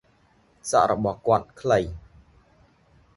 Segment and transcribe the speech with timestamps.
[0.71, 1.79] សក់របស់គាត់ខ្លី។